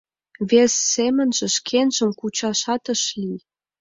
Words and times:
Вес 0.49 0.73
семынже 0.93 1.47
шкенжым 1.55 2.11
кучашат 2.19 2.83
ыш 2.93 3.01
лий. 3.21 3.39